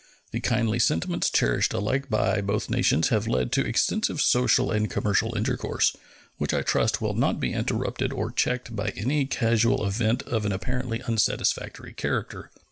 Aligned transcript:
The 0.31 0.39
kindly 0.39 0.79
sentiments 0.79 1.29
cherished 1.29 1.73
alike 1.75 2.09
by 2.09 2.41
both 2.41 2.71
nations 2.71 3.09
have 3.09 3.27
led 3.27 3.51
to 3.51 3.63
extensive 3.63 4.19
social 4.19 4.71
and 4.71 4.89
commercial 4.89 5.37
intercourse, 5.37 5.95
which 6.37 6.55
I 6.55 6.63
trust 6.63 7.01
will 7.01 7.13
not 7.13 7.39
be 7.39 7.53
interrupted 7.53 8.11
or 8.11 8.31
checked 8.31 8.75
by 8.75 8.87
any 8.95 9.27
casual 9.27 9.85
event 9.85 10.23
of 10.23 10.43
an 10.43 10.53
apparently 10.53 11.03
unsatisfactory 11.03 11.93
character. 11.93 12.49